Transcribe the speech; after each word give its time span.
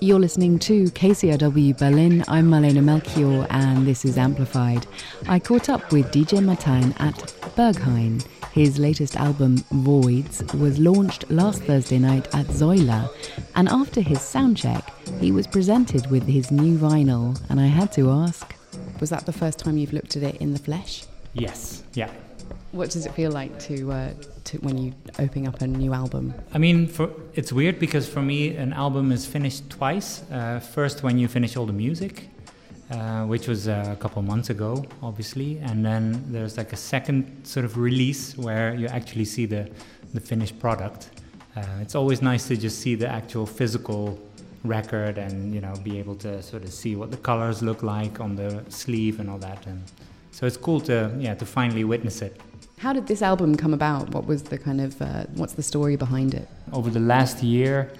You're 0.00 0.20
listening 0.20 0.60
to 0.60 0.84
KCRW 0.84 1.76
Berlin. 1.76 2.24
I'm 2.28 2.48
Marlene 2.48 2.84
Melchior, 2.84 3.48
and 3.50 3.84
this 3.84 4.04
is 4.04 4.16
Amplified. 4.16 4.86
I 5.28 5.40
caught 5.40 5.68
up 5.68 5.90
with 5.90 6.12
DJ 6.12 6.40
Martyn 6.40 6.92
at 7.00 7.16
Berghain. 7.56 8.24
His 8.52 8.78
latest 8.78 9.16
album, 9.16 9.56
Voids, 9.72 10.44
was 10.54 10.78
launched 10.78 11.28
last 11.32 11.62
Thursday 11.64 11.98
night 11.98 12.32
at 12.32 12.46
Säule, 12.46 13.10
and 13.56 13.68
after 13.68 14.00
his 14.00 14.18
soundcheck, 14.18 14.88
he 15.20 15.32
was 15.32 15.48
presented 15.48 16.08
with 16.12 16.22
his 16.28 16.52
new 16.52 16.78
vinyl, 16.78 17.36
and 17.50 17.58
I 17.58 17.66
had 17.66 17.90
to 17.94 18.10
ask 18.10 18.54
Was 19.00 19.10
that 19.10 19.26
the 19.26 19.32
first 19.32 19.58
time 19.58 19.78
you've 19.78 19.92
looked 19.92 20.14
at 20.14 20.22
it 20.22 20.36
in 20.36 20.52
the 20.52 20.60
flesh? 20.60 21.06
Yes, 21.32 21.82
yeah. 21.94 22.10
What 22.72 22.90
does 22.90 23.06
it 23.06 23.12
feel 23.14 23.30
like 23.30 23.58
to, 23.60 23.90
uh, 23.90 24.12
to 24.44 24.58
when 24.58 24.76
you 24.76 24.92
opening 25.18 25.48
up 25.48 25.62
a 25.62 25.66
new 25.66 25.94
album? 25.94 26.34
I 26.52 26.58
mean, 26.58 26.86
for, 26.86 27.10
it's 27.34 27.50
weird 27.52 27.78
because 27.78 28.06
for 28.06 28.20
me, 28.20 28.56
an 28.56 28.72
album 28.74 29.10
is 29.10 29.24
finished 29.24 29.70
twice. 29.70 30.22
Uh, 30.30 30.60
first, 30.60 31.02
when 31.02 31.18
you 31.18 31.28
finish 31.28 31.56
all 31.56 31.64
the 31.64 31.72
music, 31.72 32.28
uh, 32.90 33.24
which 33.24 33.48
was 33.48 33.68
uh, 33.68 33.88
a 33.92 33.96
couple 33.96 34.20
months 34.22 34.50
ago, 34.50 34.84
obviously, 35.02 35.58
and 35.58 35.84
then 35.84 36.22
there's 36.28 36.56
like 36.58 36.72
a 36.72 36.76
second 36.76 37.42
sort 37.44 37.64
of 37.64 37.78
release 37.78 38.36
where 38.36 38.74
you 38.74 38.86
actually 38.86 39.24
see 39.24 39.46
the 39.46 39.70
the 40.14 40.20
finished 40.20 40.58
product. 40.58 41.10
Uh, 41.56 41.62
it's 41.80 41.94
always 41.94 42.22
nice 42.22 42.48
to 42.48 42.56
just 42.56 42.80
see 42.80 42.94
the 42.94 43.08
actual 43.08 43.46
physical 43.46 44.18
record 44.64 45.18
and 45.18 45.54
you 45.54 45.60
know 45.60 45.72
be 45.84 45.98
able 45.98 46.14
to 46.14 46.42
sort 46.42 46.64
of 46.64 46.72
see 46.72 46.96
what 46.96 47.10
the 47.10 47.16
colors 47.16 47.62
look 47.62 47.82
like 47.82 48.20
on 48.20 48.34
the 48.34 48.64
sleeve 48.68 49.20
and 49.20 49.30
all 49.30 49.38
that 49.38 49.64
and 49.66 49.80
so 50.32 50.46
it's 50.46 50.56
cool 50.56 50.80
to 50.80 51.14
yeah 51.18 51.32
to 51.32 51.46
finally 51.46 51.84
witness 51.84 52.22
it 52.22 52.40
how 52.78 52.92
did 52.92 53.06
this 53.06 53.22
album 53.22 53.56
come 53.56 53.74
about? 53.74 54.10
What 54.14 54.26
was 54.26 54.42
the 54.42 54.58
kind 54.58 54.80
of 54.80 55.00
uh, 55.02 55.24
what's 55.34 55.54
the 55.54 55.62
story 55.62 55.96
behind 55.96 56.34
it? 56.34 56.48
Over 56.72 56.90
the 56.90 57.00
last 57.00 57.42
year, 57.42 57.90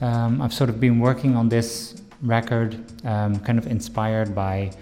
um, 0.00 0.42
I've 0.42 0.52
sort 0.52 0.70
of 0.70 0.80
been 0.80 0.98
working 0.98 1.36
on 1.36 1.48
this 1.48 2.02
record, 2.22 2.76
um, 3.06 3.38
kind 3.40 3.58
of 3.58 3.66
inspired 3.66 4.34
by 4.34 4.72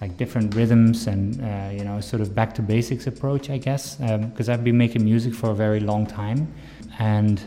like 0.00 0.16
different 0.16 0.54
rhythms 0.54 1.06
and 1.06 1.40
uh, 1.40 1.70
you 1.72 1.84
know 1.84 2.00
sort 2.00 2.22
of 2.22 2.34
back 2.34 2.54
to 2.54 2.62
basics 2.62 3.06
approach, 3.06 3.50
I 3.50 3.58
guess, 3.58 3.96
because 3.96 4.48
um, 4.48 4.54
I've 4.54 4.64
been 4.64 4.78
making 4.78 5.04
music 5.04 5.34
for 5.34 5.50
a 5.50 5.54
very 5.54 5.80
long 5.80 6.06
time, 6.06 6.52
and 6.98 7.40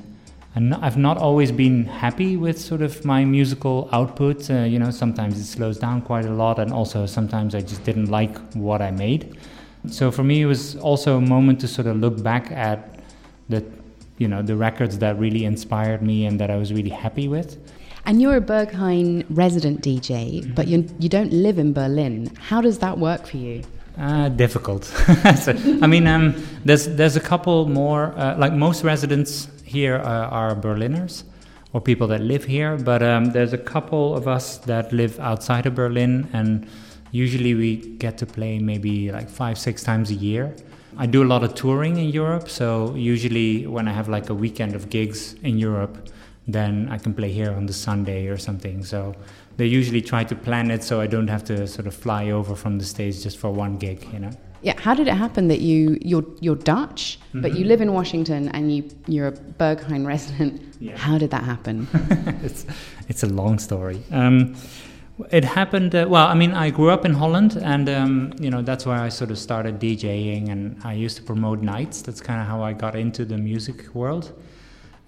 And 0.55 0.73
I've 0.75 0.95
not 0.97 1.17
always 1.17 1.51
been 1.51 1.83
happy 1.85 2.37
with 2.37 2.57
sort 2.57 2.81
of 2.81 3.03
my 3.03 3.25
musical 3.25 3.89
output. 3.91 4.49
Uh, 4.49 4.63
you 4.63 4.79
know, 4.79 4.89
sometimes 4.89 5.37
it 5.37 5.43
slows 5.43 5.77
down 5.77 6.01
quite 6.01 6.25
a 6.25 6.31
lot, 6.31 6.59
and 6.59 6.71
also 6.71 7.05
sometimes 7.05 7.53
I 7.55 7.59
just 7.59 7.83
didn't 7.83 8.09
like 8.09 8.37
what 8.53 8.81
I 8.81 8.91
made. 8.91 9.35
So 9.89 10.11
for 10.11 10.23
me, 10.23 10.41
it 10.41 10.45
was 10.45 10.75
also 10.77 11.17
a 11.17 11.21
moment 11.21 11.59
to 11.61 11.67
sort 11.67 11.87
of 11.87 11.97
look 11.97 12.21
back 12.21 12.51
at 12.51 12.99
the, 13.49 13.63
you 14.17 14.27
know, 14.27 14.41
the 14.41 14.55
records 14.55 14.97
that 14.99 15.17
really 15.19 15.45
inspired 15.45 16.01
me 16.01 16.25
and 16.25 16.39
that 16.39 16.49
I 16.49 16.57
was 16.57 16.73
really 16.73 16.89
happy 16.89 17.27
with. 17.27 17.57
And 18.05 18.21
you're 18.21 18.37
a 18.37 18.41
Berghain 18.41 19.25
resident 19.29 19.81
DJ, 19.81 20.41
mm-hmm. 20.41 20.53
but 20.53 20.67
you 20.67 20.87
you 20.99 21.09
don't 21.09 21.33
live 21.33 21.57
in 21.57 21.73
Berlin. 21.73 22.31
How 22.39 22.61
does 22.61 22.77
that 22.79 22.99
work 22.99 23.25
for 23.25 23.37
you? 23.37 23.63
Uh, 23.97 24.29
difficult. 24.29 24.83
so, 25.41 25.53
I 25.81 25.87
mean, 25.87 26.05
um, 26.05 26.35
there's 26.65 26.87
there's 26.87 27.15
a 27.15 27.21
couple 27.21 27.67
more. 27.67 28.13
Uh, 28.15 28.37
like 28.37 28.53
most 28.53 28.83
residents 28.83 29.47
here 29.63 29.95
uh, 29.95 30.27
are 30.29 30.53
Berliners 30.53 31.23
or 31.73 31.81
people 31.81 32.07
that 32.07 32.21
live 32.21 32.45
here, 32.45 32.77
but 32.77 33.01
um, 33.01 33.31
there's 33.31 33.53
a 33.53 33.57
couple 33.57 34.15
of 34.15 34.27
us 34.27 34.57
that 34.59 34.93
live 34.93 35.19
outside 35.19 35.65
of 35.65 35.73
Berlin 35.75 36.29
and 36.31 36.67
Usually 37.15 37.53
we 37.53 37.77
get 37.77 38.17
to 38.17 38.25
play 38.25 38.59
maybe 38.59 39.09
like 39.09 39.29
five, 39.29 39.57
six 39.57 39.83
times 39.83 40.11
a 40.11 40.19
year. 40.29 40.53
I 40.97 41.05
do 41.05 41.23
a 41.23 41.29
lot 41.33 41.43
of 41.43 41.55
touring 41.55 41.95
in 41.95 42.09
Europe, 42.09 42.49
so 42.49 42.93
usually 42.93 43.67
when 43.67 43.87
I 43.87 43.93
have 43.93 44.09
like 44.09 44.29
a 44.29 44.33
weekend 44.33 44.75
of 44.75 44.89
gigs 44.89 45.35
in 45.41 45.57
Europe, 45.57 46.09
then 46.45 46.89
I 46.91 46.97
can 46.97 47.13
play 47.13 47.31
here 47.31 47.51
on 47.53 47.67
the 47.67 47.73
Sunday 47.87 48.27
or 48.27 48.37
something. 48.37 48.83
So 48.83 49.15
they 49.55 49.65
usually 49.65 50.01
try 50.01 50.25
to 50.25 50.35
plan 50.35 50.69
it 50.71 50.83
so 50.83 50.99
I 50.99 51.07
don't 51.07 51.29
have 51.29 51.45
to 51.45 51.67
sort 51.67 51.87
of 51.87 51.93
fly 51.93 52.31
over 52.31 52.53
from 52.53 52.79
the 52.79 52.85
States 52.85 53.23
just 53.23 53.37
for 53.37 53.49
one 53.49 53.77
gig, 53.77 54.05
you 54.11 54.19
know. 54.19 54.31
Yeah, 54.61 54.77
how 54.77 54.93
did 54.93 55.07
it 55.07 55.13
happen 55.13 55.47
that 55.47 55.61
you 55.61 55.97
you're 56.01 56.25
you're 56.41 56.61
Dutch, 56.73 57.19
mm-hmm. 57.19 57.41
but 57.43 57.55
you 57.57 57.63
live 57.65 57.81
in 57.81 57.93
Washington 57.93 58.49
and 58.49 58.75
you 58.75 58.81
you're 59.07 59.27
a 59.27 59.37
Berghain 59.61 60.05
resident? 60.05 60.61
Yeah. 60.81 60.97
How 60.97 61.17
did 61.17 61.29
that 61.31 61.43
happen? 61.43 61.87
it's 62.43 62.65
it's 63.07 63.23
a 63.23 63.27
long 63.27 63.59
story. 63.59 64.01
Um, 64.11 64.55
it 65.31 65.45
happened. 65.45 65.95
Uh, 65.95 66.05
well, 66.09 66.27
I 66.27 66.33
mean, 66.33 66.53
I 66.53 66.69
grew 66.69 66.89
up 66.89 67.05
in 67.05 67.13
Holland, 67.13 67.57
and 67.61 67.89
um, 67.89 68.33
you 68.39 68.49
know 68.49 68.61
that's 68.61 68.85
where 68.85 68.97
I 68.97 69.09
sort 69.09 69.31
of 69.31 69.37
started 69.37 69.79
DJing, 69.79 70.49
and 70.49 70.77
I 70.83 70.93
used 70.93 71.17
to 71.17 71.23
promote 71.23 71.61
nights. 71.61 72.01
That's 72.01 72.21
kind 72.21 72.41
of 72.41 72.47
how 72.47 72.61
I 72.63 72.73
got 72.73 72.95
into 72.95 73.25
the 73.25 73.37
music 73.37 73.93
world. 73.95 74.33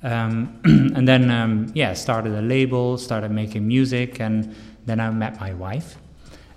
Um, 0.03 0.59
and 0.95 1.07
then, 1.07 1.31
um, 1.31 1.71
yeah, 1.73 1.93
started 1.93 2.33
a 2.33 2.41
label, 2.41 2.97
started 2.97 3.31
making 3.31 3.67
music, 3.67 4.19
and 4.19 4.55
then 4.85 4.99
I 4.99 5.09
met 5.09 5.39
my 5.39 5.53
wife. 5.53 5.97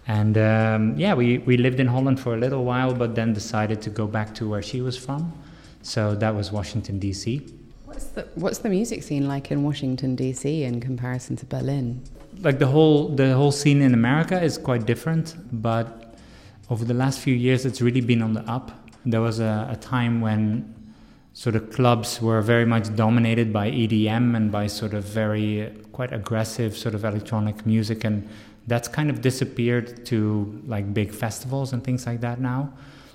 And 0.06 0.37
um, 0.39 0.97
yeah, 0.97 1.15
we, 1.15 1.39
we 1.39 1.56
lived 1.56 1.81
in 1.81 1.87
Holland 1.87 2.19
for 2.21 2.34
a 2.34 2.37
little 2.37 2.65
while, 2.65 2.93
but 2.94 3.15
then 3.15 3.33
decided 3.33 3.81
to 3.83 3.91
go 3.91 4.06
back 4.06 4.34
to 4.37 4.49
where 4.49 4.62
she 4.62 4.81
was 4.81 4.97
from. 4.97 5.33
So 5.83 6.15
that 6.16 6.34
was 6.34 6.53
Washington, 6.53 6.99
D.C. 6.99 7.47
What's 7.84 8.06
the, 8.06 8.28
what's 8.34 8.59
the 8.59 8.69
music 8.69 9.03
scene 9.03 9.28
like 9.28 9.50
in 9.50 9.62
Washington, 9.62 10.16
D.C. 10.16 10.65
in 10.65 10.81
comparison 10.81 11.37
to 11.37 11.47
Berlin? 11.47 12.03
Like 12.43 12.59
the 12.59 12.67
whole 12.67 13.09
the 13.09 13.34
whole 13.34 13.53
scene 13.53 13.83
in 13.83 13.95
America 13.95 14.41
is 14.41 14.59
quite 14.59 14.87
different, 14.87 15.37
but 15.53 16.15
over 16.69 16.84
the 16.84 16.95
last 16.95 17.21
few 17.21 17.34
years, 17.34 17.67
it's 17.67 17.81
really 17.81 18.01
been 18.01 18.23
on 18.23 18.33
the 18.33 18.43
up. 18.43 18.71
There 19.05 19.21
was 19.21 19.41
a, 19.41 19.69
a 19.71 19.77
time 19.77 20.21
when 20.21 20.75
sort 21.33 21.56
of 21.56 21.71
clubs 21.71 22.21
were 22.21 22.41
very 22.43 22.65
much 22.65 22.95
dominated 22.97 23.53
by 23.53 23.71
EDM 23.71 24.37
and 24.37 24.53
by 24.53 24.67
sort 24.67 24.95
of 24.95 25.05
very 25.05 25.73
quite 25.93 26.12
aggressive 26.12 26.77
sort 26.77 26.95
of 26.95 27.05
electronic 27.05 27.67
music, 27.67 28.05
and 28.05 28.28
that's 28.67 28.89
kind 28.89 29.11
of 29.11 29.21
disappeared 29.21 30.05
to 30.07 30.62
like 30.67 30.95
big 30.95 31.12
festivals 31.12 31.72
and 31.72 31.83
things 31.83 32.07
like 32.07 32.21
that 32.21 32.41
now. 32.41 32.72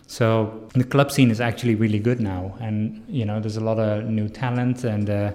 So 0.07 0.67
the 0.73 0.83
club 0.83 1.11
scene 1.11 1.31
is 1.31 1.41
actually 1.41 1.75
really 1.75 1.99
good 1.99 2.19
now, 2.19 2.55
and 2.59 3.03
you 3.07 3.25
know 3.25 3.39
there's 3.39 3.57
a 3.57 3.63
lot 3.63 3.79
of 3.79 4.05
new 4.05 4.29
talent 4.29 4.83
and. 4.83 5.09
Uh, 5.09 5.31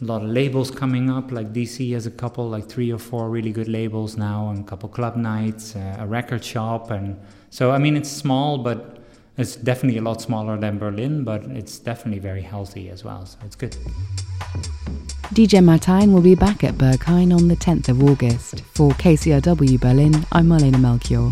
a 0.00 0.04
lot 0.04 0.22
of 0.22 0.28
labels 0.28 0.70
coming 0.70 1.10
up. 1.10 1.30
Like 1.30 1.52
DC 1.52 1.92
has 1.92 2.06
a 2.06 2.10
couple, 2.10 2.48
like 2.48 2.68
three 2.68 2.92
or 2.92 2.98
four 2.98 3.30
really 3.30 3.52
good 3.52 3.68
labels 3.68 4.16
now, 4.16 4.50
and 4.50 4.60
a 4.60 4.62
couple 4.62 4.88
club 4.88 5.16
nights, 5.16 5.76
uh, 5.76 5.96
a 6.00 6.06
record 6.06 6.44
shop, 6.44 6.90
and 6.90 7.18
so 7.50 7.70
I 7.70 7.78
mean 7.78 7.96
it's 7.96 8.10
small, 8.10 8.58
but 8.58 8.98
it's 9.36 9.56
definitely 9.56 9.98
a 9.98 10.02
lot 10.02 10.20
smaller 10.20 10.58
than 10.58 10.78
Berlin, 10.78 11.24
but 11.24 11.42
it's 11.44 11.78
definitely 11.78 12.20
very 12.20 12.42
healthy 12.42 12.90
as 12.90 13.04
well. 13.04 13.24
So 13.26 13.38
it's 13.44 13.56
good. 13.56 13.76
DJ 15.32 15.62
Martyn 15.62 16.12
will 16.12 16.22
be 16.22 16.34
back 16.34 16.64
at 16.64 16.74
Berghain 16.74 17.34
on 17.34 17.48
the 17.48 17.56
10th 17.56 17.88
of 17.88 18.02
August. 18.02 18.62
For 18.74 18.90
KCRW 18.90 19.80
Berlin, 19.80 20.26
I'm 20.32 20.48
Marlene 20.48 20.80
Melchior. 20.80 21.30